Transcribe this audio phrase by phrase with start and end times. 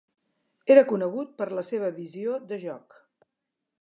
[0.75, 2.99] Era conegut per la seva visió de joc.